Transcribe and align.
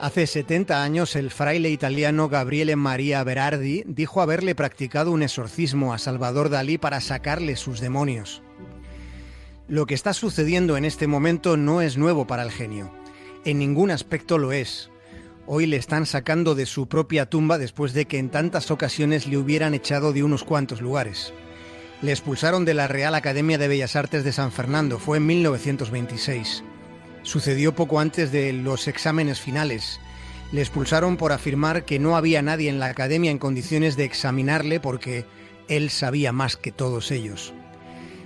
Hace 0.00 0.26
70 0.26 0.82
años 0.82 1.14
el 1.14 1.30
fraile 1.30 1.70
italiano 1.70 2.28
Gabriele 2.28 2.74
Maria 2.74 3.22
Berardi 3.22 3.84
dijo 3.86 4.20
haberle 4.20 4.56
practicado 4.56 5.12
un 5.12 5.22
exorcismo 5.22 5.94
a 5.94 5.98
Salvador 5.98 6.48
Dalí 6.48 6.78
para 6.78 7.00
sacarle 7.00 7.54
sus 7.54 7.78
demonios. 7.78 8.42
Lo 9.68 9.86
que 9.86 9.94
está 9.94 10.12
sucediendo 10.12 10.76
en 10.76 10.84
este 10.84 11.06
momento 11.06 11.56
no 11.56 11.82
es 11.82 11.96
nuevo 11.98 12.26
para 12.26 12.42
el 12.42 12.50
genio. 12.50 12.92
En 13.44 13.60
ningún 13.60 13.92
aspecto 13.92 14.36
lo 14.36 14.50
es. 14.50 14.90
Hoy 15.46 15.66
le 15.66 15.76
están 15.76 16.04
sacando 16.04 16.56
de 16.56 16.66
su 16.66 16.88
propia 16.88 17.30
tumba 17.30 17.58
después 17.58 17.92
de 17.92 18.06
que 18.06 18.18
en 18.18 18.28
tantas 18.28 18.72
ocasiones 18.72 19.28
le 19.28 19.38
hubieran 19.38 19.74
echado 19.74 20.12
de 20.12 20.24
unos 20.24 20.42
cuantos 20.42 20.80
lugares. 20.80 21.32
Le 22.02 22.10
expulsaron 22.10 22.64
de 22.64 22.74
la 22.74 22.88
Real 22.88 23.14
Academia 23.14 23.58
de 23.58 23.68
Bellas 23.68 23.94
Artes 23.94 24.24
de 24.24 24.32
San 24.32 24.50
Fernando, 24.50 24.98
fue 24.98 25.18
en 25.18 25.26
1926. 25.26 26.64
Sucedió 27.22 27.76
poco 27.76 28.00
antes 28.00 28.32
de 28.32 28.52
los 28.52 28.88
exámenes 28.88 29.40
finales. 29.40 30.00
Le 30.50 30.62
expulsaron 30.62 31.16
por 31.16 31.30
afirmar 31.30 31.84
que 31.84 32.00
no 32.00 32.16
había 32.16 32.42
nadie 32.42 32.68
en 32.68 32.80
la 32.80 32.86
academia 32.86 33.30
en 33.30 33.38
condiciones 33.38 33.96
de 33.96 34.04
examinarle 34.04 34.80
porque 34.80 35.26
él 35.68 35.90
sabía 35.90 36.32
más 36.32 36.56
que 36.56 36.72
todos 36.72 37.12
ellos. 37.12 37.54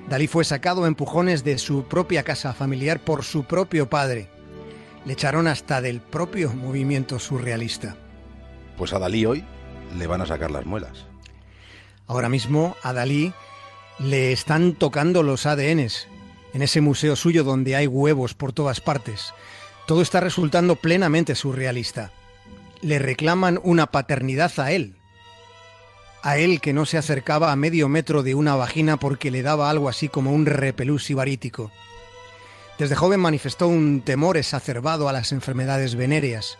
Dalí 0.08 0.26
fue 0.26 0.44
sacado 0.44 0.84
a 0.84 0.88
empujones 0.88 1.44
de 1.44 1.58
su 1.58 1.84
propia 1.84 2.22
casa 2.22 2.54
familiar 2.54 3.00
por 3.00 3.24
su 3.24 3.44
propio 3.44 3.90
padre. 3.90 4.30
Le 5.04 5.12
echaron 5.12 5.46
hasta 5.46 5.82
del 5.82 6.00
propio 6.00 6.50
movimiento 6.54 7.18
surrealista. 7.18 7.94
Pues 8.78 8.94
a 8.94 8.98
Dalí 8.98 9.26
hoy 9.26 9.44
le 9.98 10.06
van 10.06 10.22
a 10.22 10.26
sacar 10.26 10.50
las 10.50 10.64
muelas. 10.64 11.04
Ahora 12.06 12.30
mismo 12.30 12.74
a 12.82 12.94
Dalí 12.94 13.34
le 13.98 14.32
están 14.32 14.74
tocando 14.74 15.22
los 15.22 15.46
ADNs 15.46 16.08
en 16.52 16.62
ese 16.62 16.80
museo 16.80 17.16
suyo 17.16 17.44
donde 17.44 17.76
hay 17.76 17.86
huevos 17.86 18.34
por 18.34 18.52
todas 18.52 18.80
partes. 18.80 19.32
Todo 19.86 20.02
está 20.02 20.20
resultando 20.20 20.76
plenamente 20.76 21.34
surrealista. 21.34 22.12
Le 22.82 22.98
reclaman 22.98 23.60
una 23.62 23.86
paternidad 23.86 24.52
a 24.58 24.72
él. 24.72 24.96
A 26.22 26.38
él 26.38 26.60
que 26.60 26.72
no 26.72 26.86
se 26.86 26.98
acercaba 26.98 27.52
a 27.52 27.56
medio 27.56 27.88
metro 27.88 28.22
de 28.22 28.34
una 28.34 28.56
vagina 28.56 28.96
porque 28.96 29.30
le 29.30 29.42
daba 29.42 29.70
algo 29.70 29.88
así 29.88 30.08
como 30.08 30.32
un 30.32 30.46
repelús 30.46 31.04
sibarítico. 31.04 31.70
Desde 32.78 32.96
joven 32.96 33.20
manifestó 33.20 33.68
un 33.68 34.02
temor 34.02 34.36
exacerbado 34.36 35.08
a 35.08 35.12
las 35.12 35.32
enfermedades 35.32 35.94
venéreas 35.94 36.58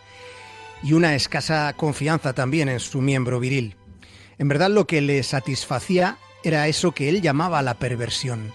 y 0.81 0.93
una 0.93 1.15
escasa 1.15 1.73
confianza 1.73 2.33
también 2.33 2.69
en 2.69 2.79
su 2.79 3.01
miembro 3.01 3.39
viril. 3.39 3.75
En 4.39 4.47
verdad 4.47 4.69
lo 4.69 4.87
que 4.87 5.01
le 5.01 5.21
satisfacía 5.23 6.17
era 6.47 6.67
eso 6.67 6.91
que 6.91 7.09
él 7.09 7.21
llamaba 7.21 7.61
la 7.61 7.75
perversión 7.75 8.51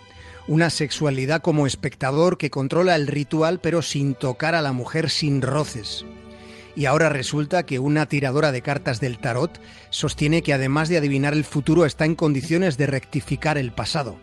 una 0.48 0.70
sexualidad 0.70 1.40
como 1.40 1.66
espectador 1.66 2.36
que 2.36 2.50
controla 2.50 2.96
el 2.96 3.06
ritual 3.06 3.60
pero 3.60 3.82
sin 3.82 4.14
tocar 4.14 4.54
a 4.54 4.62
la 4.62 4.72
mujer 4.72 5.10
sin 5.10 5.42
roces. 5.42 6.04
Y 6.74 6.86
ahora 6.86 7.10
resulta 7.10 7.64
que 7.64 7.78
una 7.78 8.06
tiradora 8.06 8.50
de 8.50 8.62
cartas 8.62 8.98
del 8.98 9.18
tarot 9.18 9.60
sostiene 9.90 10.42
que 10.42 10.54
además 10.54 10.88
de 10.88 10.96
adivinar 10.96 11.34
el 11.34 11.44
futuro 11.44 11.84
está 11.84 12.06
en 12.06 12.14
condiciones 12.14 12.78
de 12.78 12.86
rectificar 12.86 13.58
el 13.58 13.72
pasado. 13.72 14.16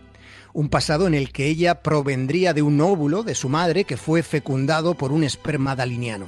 Un 0.52 0.68
pasado 0.68 1.06
en 1.06 1.14
el 1.14 1.30
que 1.30 1.46
ella 1.46 1.80
provendría 1.80 2.52
de 2.52 2.62
un 2.62 2.80
óvulo 2.80 3.22
de 3.22 3.36
su 3.36 3.48
madre 3.48 3.84
que 3.84 3.96
fue 3.96 4.24
fecundado 4.24 4.94
por 4.94 5.12
un 5.12 5.22
esperma 5.22 5.76
daliniano. 5.76 6.26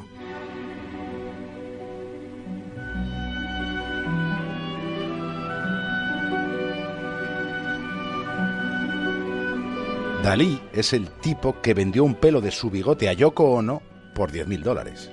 Dalí 10.22 10.62
es 10.72 10.92
el 10.92 11.10
tipo 11.10 11.60
que 11.60 11.74
vendió 11.74 12.04
un 12.04 12.14
pelo 12.14 12.40
de 12.40 12.52
su 12.52 12.70
bigote 12.70 13.08
a 13.08 13.12
Yoko 13.12 13.50
Ono 13.54 13.82
por 14.14 14.30
10.000 14.30 14.62
dólares. 14.62 15.10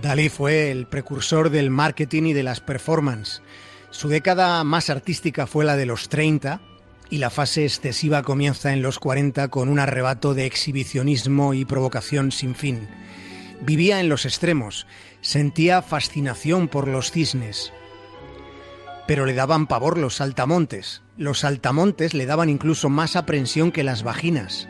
Dalí 0.00 0.28
fue 0.28 0.70
el 0.70 0.86
precursor 0.86 1.50
del 1.50 1.70
marketing 1.70 2.22
y 2.22 2.32
de 2.34 2.44
las 2.44 2.60
performances. 2.60 3.42
Su 3.90 4.08
década 4.08 4.62
más 4.62 4.90
artística 4.90 5.48
fue 5.48 5.64
la 5.64 5.76
de 5.76 5.86
los 5.86 6.08
30 6.08 6.60
y 7.10 7.18
la 7.18 7.30
fase 7.30 7.64
excesiva 7.64 8.22
comienza 8.22 8.72
en 8.72 8.80
los 8.80 9.00
40 9.00 9.48
con 9.48 9.68
un 9.68 9.80
arrebato 9.80 10.34
de 10.34 10.46
exhibicionismo 10.46 11.52
y 11.52 11.64
provocación 11.64 12.30
sin 12.30 12.54
fin. 12.54 12.88
Vivía 13.60 13.98
en 13.98 14.08
los 14.08 14.24
extremos, 14.24 14.86
sentía 15.20 15.82
fascinación 15.82 16.68
por 16.68 16.86
los 16.86 17.10
cisnes, 17.10 17.72
pero 19.08 19.24
le 19.24 19.32
daban 19.32 19.66
pavor 19.66 19.96
los 19.96 20.16
saltamontes. 20.16 21.00
Los 21.16 21.38
saltamontes 21.38 22.12
le 22.12 22.26
daban 22.26 22.50
incluso 22.50 22.90
más 22.90 23.16
aprensión 23.16 23.72
que 23.72 23.82
las 23.82 24.02
vaginas. 24.02 24.68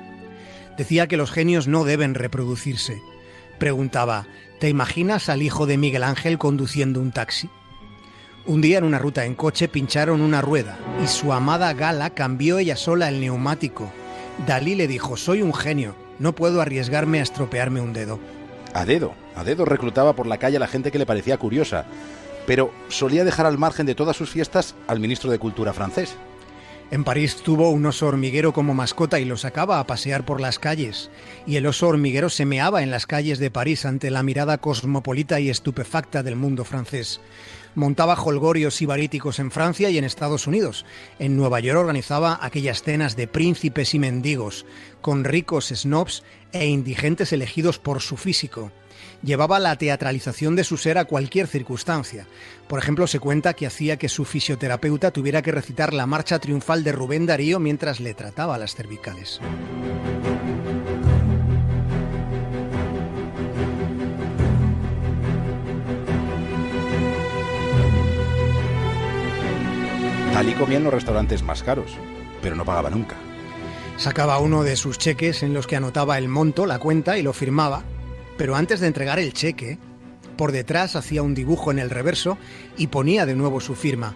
Decía 0.78 1.08
que 1.08 1.16
los 1.16 1.32
genios 1.32 1.66
no 1.66 1.82
deben 1.82 2.14
reproducirse. 2.14 3.02
Preguntaba, 3.58 4.28
¿te 4.60 4.68
imaginas 4.68 5.28
al 5.28 5.42
hijo 5.42 5.66
de 5.66 5.76
Miguel 5.76 6.04
Ángel 6.04 6.38
conduciendo 6.38 7.00
un 7.00 7.10
taxi? 7.10 7.50
Un 8.46 8.60
día 8.60 8.78
en 8.78 8.84
una 8.84 9.00
ruta 9.00 9.24
en 9.24 9.34
coche 9.34 9.66
pincharon 9.66 10.20
una 10.20 10.40
rueda 10.40 10.78
y 11.02 11.08
su 11.08 11.32
amada 11.32 11.74
Gala 11.74 12.10
cambió 12.10 12.60
ella 12.60 12.76
sola 12.76 13.08
el 13.08 13.20
neumático. 13.20 13.90
Dalí 14.46 14.76
le 14.76 14.86
dijo, 14.86 15.16
soy 15.16 15.42
un 15.42 15.52
genio, 15.52 15.96
no 16.20 16.32
puedo 16.32 16.60
arriesgarme 16.60 17.18
a 17.18 17.24
estropearme 17.24 17.80
un 17.80 17.92
dedo. 17.92 18.20
A 18.72 18.84
dedo, 18.84 19.14
a 19.34 19.42
dedo 19.42 19.64
reclutaba 19.64 20.12
por 20.12 20.28
la 20.28 20.38
calle 20.38 20.58
a 20.58 20.60
la 20.60 20.68
gente 20.68 20.92
que 20.92 20.98
le 21.00 21.06
parecía 21.06 21.38
curiosa 21.38 21.86
pero 22.48 22.72
solía 22.88 23.24
dejar 23.24 23.44
al 23.44 23.58
margen 23.58 23.84
de 23.84 23.94
todas 23.94 24.16
sus 24.16 24.30
fiestas 24.30 24.74
al 24.86 25.00
ministro 25.00 25.30
de 25.30 25.38
Cultura 25.38 25.74
francés. 25.74 26.16
En 26.90 27.04
París 27.04 27.36
tuvo 27.36 27.68
un 27.68 27.84
oso 27.84 28.06
hormiguero 28.06 28.54
como 28.54 28.72
mascota 28.72 29.20
y 29.20 29.26
lo 29.26 29.36
sacaba 29.36 29.78
a 29.78 29.86
pasear 29.86 30.24
por 30.24 30.40
las 30.40 30.58
calles. 30.58 31.10
Y 31.46 31.56
el 31.56 31.66
oso 31.66 31.88
hormiguero 31.88 32.30
se 32.30 32.46
meaba 32.46 32.82
en 32.82 32.90
las 32.90 33.04
calles 33.04 33.38
de 33.38 33.50
París 33.50 33.84
ante 33.84 34.10
la 34.10 34.22
mirada 34.22 34.56
cosmopolita 34.56 35.40
y 35.40 35.50
estupefacta 35.50 36.22
del 36.22 36.36
mundo 36.36 36.64
francés. 36.64 37.20
Montaba 37.78 38.20
holgorios 38.20 38.74
sibaríticos 38.74 39.38
en 39.38 39.52
Francia 39.52 39.88
y 39.88 39.98
en 39.98 40.04
Estados 40.04 40.48
Unidos. 40.48 40.84
En 41.20 41.36
Nueva 41.36 41.60
York 41.60 41.78
organizaba 41.78 42.40
aquellas 42.42 42.82
cenas 42.82 43.14
de 43.14 43.28
príncipes 43.28 43.94
y 43.94 44.00
mendigos, 44.00 44.66
con 45.00 45.22
ricos 45.22 45.68
snobs 45.68 46.24
e 46.50 46.66
indigentes 46.66 47.32
elegidos 47.32 47.78
por 47.78 48.02
su 48.02 48.16
físico 48.16 48.72
llevaba 49.22 49.58
la 49.58 49.76
teatralización 49.76 50.56
de 50.56 50.64
su 50.64 50.76
ser 50.76 50.98
a 50.98 51.04
cualquier 51.04 51.46
circunstancia. 51.46 52.26
Por 52.68 52.78
ejemplo, 52.78 53.06
se 53.06 53.20
cuenta 53.20 53.54
que 53.54 53.66
hacía 53.66 53.96
que 53.96 54.08
su 54.08 54.24
fisioterapeuta 54.24 55.10
tuviera 55.12 55.42
que 55.42 55.52
recitar 55.52 55.94
la 55.94 56.06
marcha 56.06 56.38
triunfal 56.38 56.84
de 56.84 56.92
Rubén 56.92 57.26
Darío 57.26 57.58
mientras 57.58 58.00
le 58.00 58.14
trataba 58.14 58.58
las 58.58 58.74
cervicales. 58.74 59.40
Dalí 70.38 70.52
comía 70.52 70.76
en 70.76 70.84
los 70.84 70.94
restaurantes 70.94 71.42
más 71.42 71.64
caros, 71.64 71.90
pero 72.40 72.54
no 72.54 72.64
pagaba 72.64 72.90
nunca. 72.90 73.16
Sacaba 73.96 74.38
uno 74.38 74.62
de 74.62 74.76
sus 74.76 74.96
cheques 74.96 75.42
en 75.42 75.52
los 75.52 75.66
que 75.66 75.74
anotaba 75.74 76.16
el 76.16 76.28
monto, 76.28 76.64
la 76.64 76.78
cuenta 76.78 77.18
y 77.18 77.22
lo 77.22 77.32
firmaba, 77.32 77.82
pero 78.36 78.54
antes 78.54 78.78
de 78.78 78.86
entregar 78.86 79.18
el 79.18 79.32
cheque, 79.32 79.78
por 80.36 80.52
detrás 80.52 80.94
hacía 80.94 81.24
un 81.24 81.34
dibujo 81.34 81.72
en 81.72 81.80
el 81.80 81.90
reverso 81.90 82.38
y 82.76 82.86
ponía 82.86 83.26
de 83.26 83.34
nuevo 83.34 83.58
su 83.58 83.74
firma. 83.74 84.14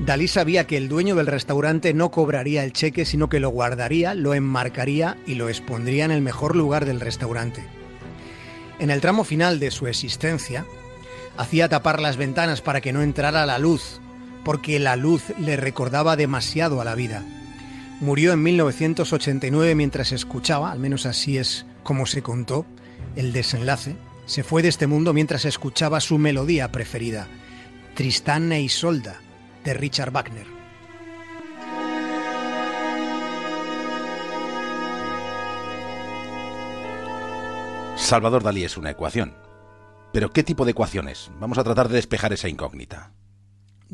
Dalí 0.00 0.28
sabía 0.28 0.66
que 0.66 0.76
el 0.76 0.90
dueño 0.90 1.14
del 1.14 1.28
restaurante 1.28 1.94
no 1.94 2.10
cobraría 2.10 2.62
el 2.62 2.74
cheque, 2.74 3.06
sino 3.06 3.30
que 3.30 3.40
lo 3.40 3.48
guardaría, 3.48 4.12
lo 4.12 4.34
enmarcaría 4.34 5.16
y 5.26 5.36
lo 5.36 5.48
expondría 5.48 6.04
en 6.04 6.10
el 6.10 6.20
mejor 6.20 6.56
lugar 6.56 6.84
del 6.84 7.00
restaurante. 7.00 7.64
En 8.78 8.90
el 8.90 9.00
tramo 9.00 9.24
final 9.24 9.58
de 9.60 9.70
su 9.70 9.86
existencia, 9.86 10.66
hacía 11.38 11.70
tapar 11.70 12.02
las 12.02 12.18
ventanas 12.18 12.60
para 12.60 12.82
que 12.82 12.92
no 12.92 13.00
entrara 13.00 13.46
la 13.46 13.58
luz, 13.58 14.02
porque 14.44 14.78
la 14.78 14.96
luz 14.96 15.24
le 15.38 15.56
recordaba 15.56 16.16
demasiado 16.16 16.80
a 16.80 16.84
la 16.84 16.94
vida. 16.94 17.22
Murió 18.00 18.32
en 18.32 18.42
1989 18.42 19.74
mientras 19.74 20.12
escuchaba, 20.12 20.70
al 20.70 20.78
menos 20.78 21.06
así 21.06 21.38
es 21.38 21.66
como 21.82 22.06
se 22.06 22.22
contó, 22.22 22.66
el 23.16 23.32
desenlace, 23.32 23.96
Se 24.26 24.42
fue 24.42 24.62
de 24.62 24.68
este 24.68 24.86
mundo 24.86 25.12
mientras 25.12 25.44
escuchaba 25.44 26.00
su 26.00 26.16
melodía 26.16 26.72
preferida, 26.72 27.28
Tristán 27.94 28.50
e 28.52 28.62
Isolda, 28.62 29.20
de 29.64 29.74
Richard 29.74 30.12
Wagner. 30.12 30.46
Salvador 37.96 38.42
Dalí 38.42 38.64
es 38.64 38.76
una 38.76 38.90
ecuación. 38.90 39.34
Pero 40.12 40.30
¿qué 40.30 40.42
tipo 40.42 40.64
de 40.64 40.72
ecuaciones? 40.72 41.30
Vamos 41.40 41.58
a 41.58 41.64
tratar 41.64 41.88
de 41.88 41.96
despejar 41.96 42.32
esa 42.32 42.48
incógnita. 42.48 43.12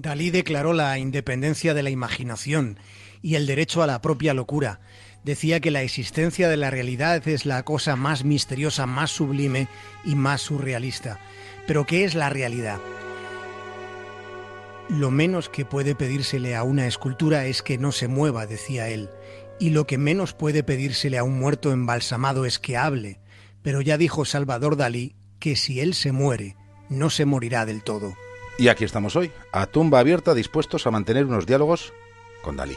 Dalí 0.00 0.31
declaró 0.31 0.73
la 0.73 0.97
independencia 0.97 1.75
de 1.75 1.82
la 1.82 1.91
imaginación 1.91 2.79
y 3.20 3.35
el 3.35 3.47
derecho 3.47 3.82
a 3.82 3.87
la 3.87 4.00
propia 4.00 4.32
locura. 4.32 4.81
Decía 5.25 5.61
que 5.61 5.70
la 5.70 5.82
existencia 5.82 6.49
de 6.49 6.56
la 6.56 6.70
realidad 6.70 7.29
es 7.29 7.44
la 7.44 7.62
cosa 7.64 7.97
más 7.97 8.25
misteriosa, 8.25 8.87
más 8.87 9.11
sublime 9.11 9.69
y 10.02 10.14
más 10.14 10.41
surrealista. 10.41 11.20
Pero 11.67 11.85
¿qué 11.85 12.05
es 12.05 12.14
la 12.14 12.31
realidad? 12.31 12.79
Lo 14.88 15.11
menos 15.11 15.50
que 15.50 15.67
puede 15.67 15.94
pedírsele 15.94 16.56
a 16.56 16.62
una 16.62 16.87
escultura 16.87 17.44
es 17.44 17.62
que 17.62 17.76
no 17.76 17.93
se 17.93 18.08
mueva, 18.08 18.46
decía 18.46 18.88
él, 18.88 19.11
y 19.58 19.69
lo 19.69 19.87
que 19.87 19.99
menos 19.99 20.32
puede 20.32 20.62
pedírsele 20.62 21.19
a 21.19 21.25
un 21.25 21.38
muerto 21.38 21.73
embalsamado 21.73 22.46
es 22.46 22.58
que 22.58 22.79
hable. 22.79 23.20
Pero 23.61 23.82
ya 23.82 23.99
dijo 23.99 24.25
Salvador 24.25 24.79
Dalí 24.79 25.14
que 25.38 25.56
si 25.56 25.81
él 25.81 25.93
se 25.93 26.11
muere, 26.11 26.56
no 26.88 27.11
se 27.11 27.26
morirá 27.26 27.67
del 27.67 27.82
todo. 27.82 28.14
Y 28.61 28.69
aquí 28.69 28.85
estamos 28.85 29.17
hoy, 29.17 29.33
a 29.53 29.65
tumba 29.65 30.01
abierta, 30.01 30.35
dispuestos 30.35 30.87
a 30.87 30.91
mantener 30.91 31.25
unos 31.25 31.47
diálogos 31.47 31.95
con 32.43 32.57
Dalí. 32.59 32.77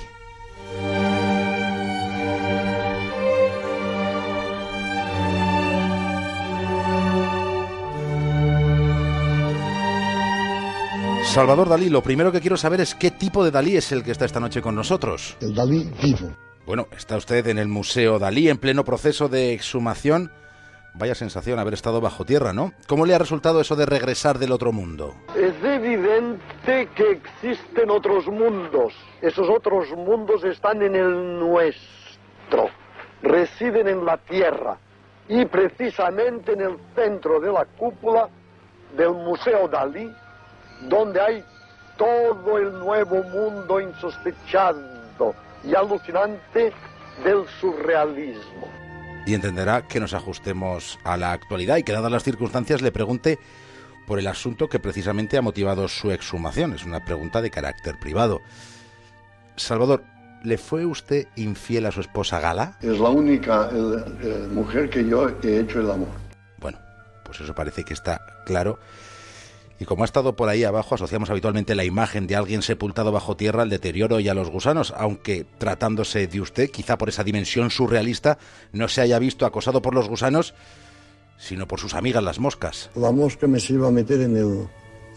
Salvador 11.25 11.68
Dalí, 11.68 11.89
lo 11.89 12.01
primero 12.01 12.31
que 12.31 12.39
quiero 12.39 12.56
saber 12.56 12.79
es 12.79 12.95
qué 12.95 13.12
tipo 13.12 13.44
de 13.44 13.51
Dalí 13.51 13.75
es 13.75 13.91
el 13.91 14.03
que 14.03 14.12
está 14.12 14.24
esta 14.24 14.39
noche 14.39 14.62
con 14.62 14.75
nosotros. 14.75 15.36
El 15.41 15.53
Dalí 15.53 15.91
vivo. 16.01 16.33
Bueno, 16.65 16.88
está 16.95 17.18
usted 17.18 17.45
en 17.47 17.57
el 17.57 17.68
Museo 17.68 18.19
Dalí 18.19 18.47
en 18.47 18.57
pleno 18.57 18.86
proceso 18.86 19.27
de 19.27 19.51
exhumación. 19.51 20.31
Vaya 20.95 21.15
sensación 21.15 21.59
haber 21.59 21.73
estado 21.73 22.01
bajo 22.01 22.25
tierra, 22.25 22.53
¿no? 22.53 22.73
¿Cómo 22.87 23.05
le 23.05 23.15
ha 23.15 23.17
resultado 23.17 23.59
eso 23.61 23.75
de 23.75 23.85
regresar 23.85 24.37
del 24.37 24.51
otro 24.51 24.71
mundo? 24.71 25.15
Es 25.35 25.55
evidente 25.63 26.89
que 26.95 27.11
existen 27.11 27.89
otros 27.89 28.27
mundos. 28.27 28.93
Esos 29.21 29.49
otros 29.49 29.89
mundos 29.97 30.43
están 30.43 30.81
en 30.81 30.95
el 30.95 31.39
nuestro. 31.39 32.69
Residen 33.21 33.87
en 33.87 34.05
la 34.05 34.17
tierra. 34.17 34.77
Y 35.27 35.45
precisamente 35.45 36.53
en 36.53 36.61
el 36.61 36.77
centro 36.95 37.39
de 37.39 37.51
la 37.51 37.65
cúpula 37.65 38.29
del 38.95 39.11
Museo 39.13 39.67
Dalí 39.67 40.11
donde 40.89 41.21
hay 41.21 41.43
todo 41.97 42.57
el 42.57 42.71
nuevo 42.79 43.23
mundo 43.23 43.79
insospechado 43.79 45.33
y 45.63 45.75
alucinante 45.75 46.73
del 47.23 47.45
surrealismo. 47.61 48.82
Y 49.25 49.33
entenderá 49.33 49.87
que 49.87 49.99
nos 49.99 50.13
ajustemos 50.13 50.99
a 51.03 51.17
la 51.17 51.31
actualidad 51.31 51.77
y 51.77 51.83
que 51.83 51.93
dadas 51.93 52.11
las 52.11 52.23
circunstancias 52.23 52.81
le 52.81 52.91
pregunte 52.91 53.39
por 54.05 54.19
el 54.19 54.27
asunto 54.27 54.67
que 54.67 54.79
precisamente 54.79 55.37
ha 55.37 55.41
motivado 55.41 55.87
su 55.87 56.11
exhumación. 56.11 56.73
Es 56.73 56.83
una 56.83 57.05
pregunta 57.05 57.41
de 57.41 57.49
carácter 57.49 57.97
privado. 57.99 58.41
Salvador, 59.55 60.03
¿le 60.43 60.57
fue 60.57 60.85
usted 60.85 61.27
infiel 61.35 61.85
a 61.85 61.91
su 61.91 62.01
esposa 62.01 62.39
Gala? 62.39 62.77
Es 62.81 62.99
la 62.99 63.09
única 63.09 63.69
mujer 64.51 64.89
que 64.89 65.07
yo 65.07 65.29
he 65.29 65.59
hecho 65.59 65.79
el 65.79 65.89
amor. 65.89 66.09
Bueno, 66.57 66.79
pues 67.23 67.39
eso 67.39 67.55
parece 67.55 67.83
que 67.85 67.93
está 67.93 68.19
claro. 68.45 68.79
Y 69.83 69.85
como 69.85 70.03
ha 70.03 70.06
estado 70.06 70.38
por 70.38 70.47
ahí 70.47 70.63
abajo, 70.63 70.95
asociamos 70.95 71.30
habitualmente 71.30 71.75
la 71.75 71.83
imagen 71.83 72.25
de 72.25 72.38
alguien 72.38 72.62
sepultado 72.62 73.12
bajo 73.12 73.35
tierra 73.35 73.63
al 73.63 73.69
deterioro 73.69 74.21
y 74.21 74.30
a 74.30 74.33
los 74.33 74.50
gusanos, 74.50 74.94
aunque 74.95 75.45
tratándose 75.57 76.25
de 76.25 76.39
usted, 76.39 76.69
quizá 76.69 76.97
por 76.97 77.09
esa 77.09 77.25
dimensión 77.25 77.69
surrealista, 77.69 78.38
no 78.71 78.88
se 78.88 79.01
haya 79.01 79.19
visto 79.19 79.45
acosado 79.45 79.81
por 79.81 79.94
los 79.94 80.07
gusanos, 80.07 80.53
sino 81.38 81.68
por 81.68 81.81
sus 81.81 81.95
amigas 81.95 82.24
las 82.24 82.39
moscas. 82.39 82.91
La 82.95 83.12
mosca 83.12 83.45
me 83.45 83.59
se 83.59 83.74
iba 83.74 83.89
a 83.89 83.91
meter 83.91 84.21
en, 84.21 84.38
el, 84.38 84.68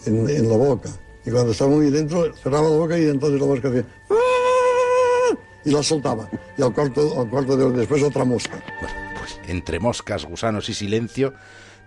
en, 0.04 0.50
la 0.50 0.56
boca. 0.56 0.90
Y 1.24 1.30
cuando 1.30 1.52
estaba 1.52 1.70
muy 1.70 1.88
dentro, 1.88 2.34
cerraba 2.34 2.68
la 2.68 2.76
boca 2.76 2.98
y 2.98 3.04
entonces 3.04 3.40
la 3.40 3.46
mosca 3.46 3.68
hacía... 3.68 3.84
¡Ah! 4.10 5.36
Y 5.64 5.70
la 5.70 5.82
soltaba. 5.84 6.28
Y 6.58 6.62
al 6.62 6.74
cuarto, 6.74 7.20
al 7.20 7.30
cuarto 7.30 7.56
de 7.56 7.62
hora 7.66 7.78
después 7.78 8.02
otra 8.02 8.24
mosca. 8.24 8.60
Bueno, 8.80 8.96
pues 9.16 9.38
entre 9.46 9.78
moscas, 9.78 10.24
gusanos 10.24 10.68
y 10.68 10.74
silencio, 10.74 11.34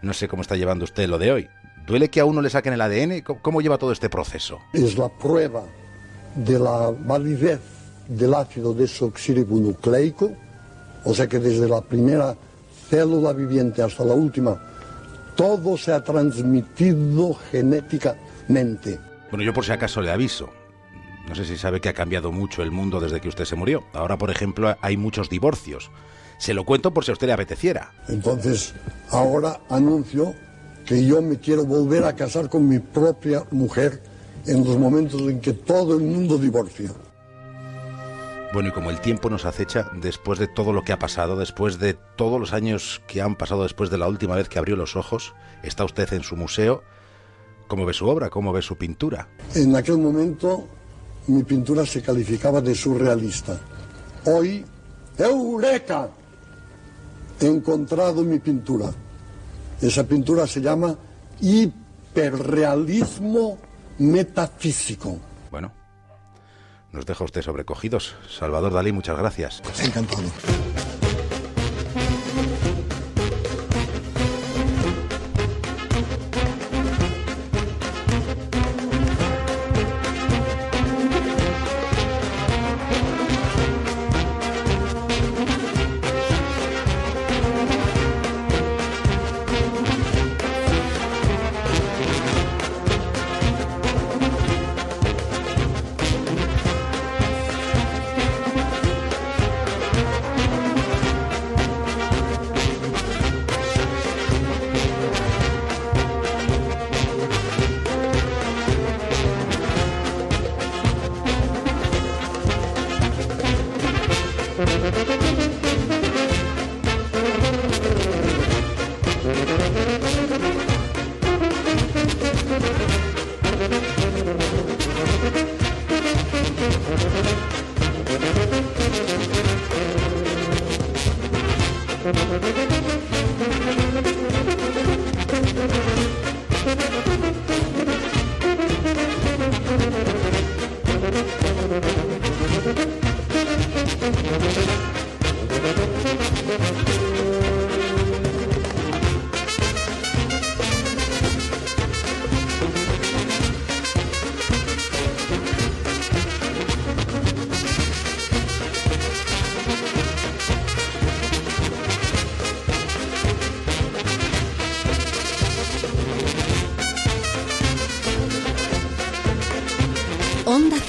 no 0.02 0.14
sé 0.14 0.30
cómo 0.30 0.44
está 0.44 0.56
llevando 0.56 0.86
usted 0.86 1.10
lo 1.10 1.18
de 1.18 1.34
hoy. 1.34 1.50
¿Duele 1.90 2.12
que 2.12 2.20
a 2.20 2.26
uno 2.26 2.40
le 2.44 2.52
saquen 2.52 2.74
el 2.74 2.82
ADN? 2.82 3.24
¿Cómo 3.42 3.62
lleva 3.62 3.80
todo 3.80 3.92
este 3.92 4.10
proceso? 4.10 4.60
Es 4.74 4.96
la 4.96 5.10
prueba 5.10 5.64
de 6.36 6.60
la 6.60 6.92
validez 6.92 7.60
del 8.08 8.36
ácido 8.36 8.76
desoxirribonucleico, 8.76 10.32
o 11.04 11.14
sea 11.16 11.26
que 11.26 11.40
desde 11.40 11.68
la 11.68 11.82
primera 11.82 12.36
célula 12.92 13.34
viviente 13.34 13.82
hasta 13.82 14.06
la 14.06 14.14
última, 14.14 14.62
todo 15.36 15.76
se 15.80 15.92
ha 15.92 16.04
transmitido 16.04 17.34
genéticamente. 17.52 19.00
Bueno, 19.32 19.44
yo 19.44 19.52
por 19.52 19.66
si 19.66 19.72
acaso 19.72 20.00
le 20.00 20.12
aviso. 20.12 20.48
No 21.28 21.34
sé 21.34 21.44
si 21.44 21.58
sabe 21.58 21.82
que 21.82 21.90
ha 21.90 21.94
cambiado 21.94 22.32
mucho 22.32 22.62
el 22.62 22.70
mundo 22.70 23.00
desde 23.00 23.20
que 23.20 23.30
usted 23.30 23.46
se 23.46 23.56
murió. 23.56 23.84
Ahora, 23.94 24.16
por 24.16 24.30
ejemplo, 24.30 24.78
hay 24.80 24.96
muchos 24.96 25.28
divorcios. 25.28 25.90
Se 26.38 26.54
lo 26.54 26.66
cuento 26.66 26.94
por 26.94 27.04
si 27.04 27.10
a 27.10 27.14
usted 27.14 27.26
le 27.26 27.34
apeteciera. 27.34 27.94
Entonces, 28.08 28.76
ahora 29.10 29.60
anuncio 29.72 30.36
que 30.90 31.06
yo 31.06 31.22
me 31.22 31.38
quiero 31.38 31.66
volver 31.66 32.04
a 32.04 32.16
casar 32.16 32.50
con 32.50 32.68
mi 32.68 32.80
propia 32.80 33.44
mujer 33.52 34.02
en 34.48 34.66
los 34.66 34.76
momentos 34.76 35.22
en 35.22 35.40
que 35.40 35.54
todo 35.54 35.96
el 35.96 36.04
mundo 36.04 36.40
divorcia. 36.40 36.90
Bueno, 38.54 38.70
y 38.70 38.72
como 38.72 38.90
el 38.90 39.00
tiempo 39.00 39.30
nos 39.30 39.46
acecha, 39.46 39.92
después 40.02 40.40
de 40.40 40.48
todo 40.48 40.74
lo 40.74 40.84
que 40.84 40.92
ha 40.92 40.98
pasado, 40.98 41.38
después 41.38 41.78
de 41.78 41.94
todos 41.94 42.40
los 42.40 42.54
años 42.54 43.04
que 43.08 43.22
han 43.22 43.36
pasado 43.36 43.62
después 43.62 43.92
de 43.92 44.00
la 44.00 44.08
última 44.08 44.36
vez 44.36 44.50
que 44.50 44.58
abrió 44.58 44.76
los 44.76 44.96
ojos, 44.96 45.36
está 45.62 45.86
usted 45.86 46.12
en 46.12 46.24
su 46.24 46.36
museo. 46.36 46.82
¿Cómo 47.68 47.86
ve 47.86 47.94
su 47.94 48.08
obra? 48.08 48.32
¿Cómo 48.32 48.52
ve 48.52 48.64
su 48.64 48.76
pintura? 48.76 49.28
En 49.54 49.76
aquel 49.76 50.00
momento 50.00 50.68
mi 51.28 51.44
pintura 51.44 51.86
se 51.86 52.02
calificaba 52.02 52.62
de 52.62 52.74
surrealista. 52.74 53.60
Hoy, 54.26 54.66
¡Eureka! 55.20 56.10
He 57.40 57.46
encontrado 57.46 58.24
mi 58.24 58.40
pintura. 58.40 58.92
Esa 59.82 60.04
pintura 60.04 60.48
se 60.48 60.62
llama 60.62 60.96
hiperrealismo 61.42 63.58
metafísico. 64.00 65.20
Bueno, 65.52 65.72
nos 66.92 67.06
deja 67.06 67.24
usted 67.24 67.42
sobrecogidos. 67.42 68.16
Salvador 68.30 68.74
Dalí, 68.74 68.92
muchas 68.92 69.18
gracias. 69.18 69.62
Encantado. 69.82 70.24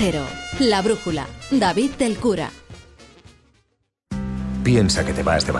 Cero, 0.02 0.24
La 0.60 0.80
Brújula, 0.80 1.26
David 1.50 1.90
del 1.98 2.16
Cura. 2.16 2.50
Piensa 4.64 5.04
que 5.04 5.12
te 5.12 5.22
vas 5.22 5.44
de 5.44 5.48